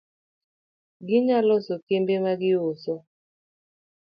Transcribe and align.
Ginyalo 1.07 1.45
loso 1.49 1.73
kembe 1.87 2.15
ma 2.23 2.33
giuso 2.41 2.93